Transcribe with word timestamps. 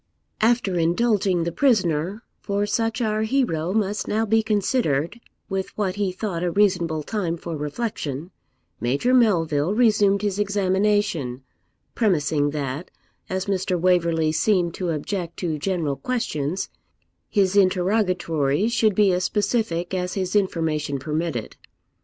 After 0.41 0.79
indulging 0.79 1.43
the 1.43 1.51
prisoner, 1.51 2.23
for 2.39 2.65
such 2.65 3.01
our 3.01 3.21
hero 3.21 3.71
must 3.71 4.07
now 4.07 4.25
be 4.25 4.41
considered, 4.41 5.19
with 5.47 5.69
what 5.77 5.97
he 5.97 6.11
thought 6.11 6.41
a 6.43 6.49
reasonable 6.49 7.03
time 7.03 7.37
for 7.37 7.55
reflection, 7.55 8.31
Major 8.79 9.13
Melville 9.13 9.75
resumed 9.75 10.23
his 10.23 10.39
examination, 10.39 11.43
premising 11.93 12.49
that, 12.49 12.89
as 13.29 13.45
Mr. 13.45 13.79
Waverley 13.79 14.31
seemed 14.31 14.73
to 14.73 14.89
object 14.89 15.37
to 15.37 15.59
general 15.59 15.97
questions, 15.97 16.71
his 17.29 17.55
interrogatories 17.55 18.73
should 18.73 18.95
be 18.95 19.11
as 19.11 19.23
specific 19.23 19.93
as 19.93 20.15
his 20.15 20.35
information 20.35 20.97
permitted. 20.97 21.57